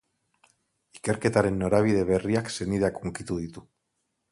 [0.99, 3.67] Ikerketaren norabide berriak senideak hunkitu ditu.